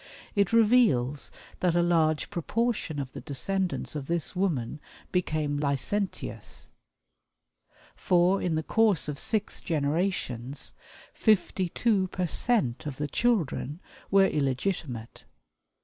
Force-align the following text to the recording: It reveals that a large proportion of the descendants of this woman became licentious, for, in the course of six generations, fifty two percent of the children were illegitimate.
It 0.33 0.51
reveals 0.51 1.31
that 1.59 1.75
a 1.75 1.83
large 1.83 2.31
proportion 2.31 2.97
of 2.99 3.13
the 3.13 3.21
descendants 3.21 3.93
of 3.93 4.07
this 4.07 4.35
woman 4.35 4.79
became 5.11 5.59
licentious, 5.59 6.71
for, 7.95 8.41
in 8.41 8.55
the 8.55 8.63
course 8.63 9.07
of 9.07 9.19
six 9.19 9.61
generations, 9.61 10.73
fifty 11.13 11.69
two 11.69 12.07
percent 12.07 12.87
of 12.87 12.97
the 12.97 13.07
children 13.07 13.79
were 14.09 14.25
illegitimate. 14.25 15.25